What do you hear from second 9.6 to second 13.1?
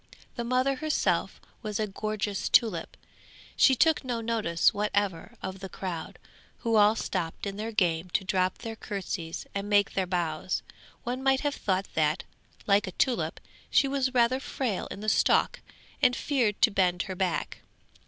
make their bows; one might have thought that, like a